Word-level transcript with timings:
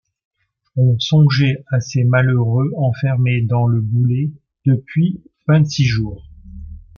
On 0.77 0.97
songeait 0.97 1.63
à 1.71 1.79
ces 1.79 2.03
malheureux 2.05 2.71
enfermés 2.75 3.43
dans 3.43 3.67
le 3.67 3.81
boulet 3.81 4.31
depuis 4.65 5.21
vingt-six 5.47 5.85
jours! 5.85 6.23